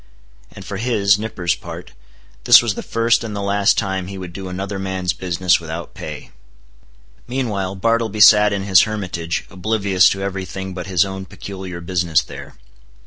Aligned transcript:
And 0.51 0.65
for 0.65 0.77
his 0.77 1.19
(Nippers') 1.19 1.53
part, 1.53 1.91
this 2.45 2.59
was 2.63 2.73
the 2.73 2.81
first 2.81 3.23
and 3.23 3.35
the 3.35 3.39
last 3.39 3.77
time 3.77 4.07
he 4.07 4.17
would 4.17 4.33
do 4.33 4.49
another 4.49 4.79
man's 4.79 5.13
business 5.13 5.59
without 5.59 5.93
pay. 5.93 6.31
Meanwhile 7.27 7.75
Bartleby 7.75 8.19
sat 8.21 8.51
in 8.51 8.63
his 8.63 8.81
hermitage, 8.81 9.45
oblivious 9.51 10.09
to 10.09 10.23
every 10.23 10.45
thing 10.45 10.73
but 10.73 10.87
his 10.87 11.05
own 11.05 11.25
peculiar 11.25 11.81
business 11.81 12.23
there. 12.23 12.55